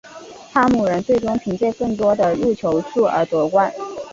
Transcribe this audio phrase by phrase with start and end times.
[0.51, 3.71] 哈姆人最终凭借更多的入球数而夺冠。